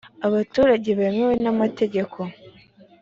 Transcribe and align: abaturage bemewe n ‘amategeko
abaturage 0.27 0.89
bemewe 0.99 1.33
n 1.43 1.45
‘amategeko 1.53 2.19